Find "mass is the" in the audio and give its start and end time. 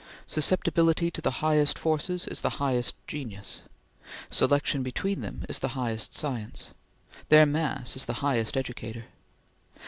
7.45-8.13